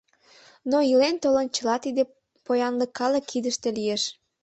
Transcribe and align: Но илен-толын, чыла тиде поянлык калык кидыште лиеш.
Но 0.69 0.77
илен-толын, 0.91 1.47
чыла 1.55 1.75
тиде 1.83 2.03
поянлык 2.45 2.91
калык 2.99 3.23
кидыште 3.31 3.67
лиеш. 3.77 4.03